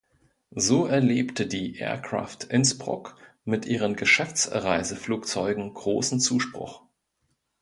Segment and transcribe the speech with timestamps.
[0.55, 6.81] So erlebte die "Aircraft Innsbruck" mit ihren Geschäftsreiseflugzeugen großen Zuspruch.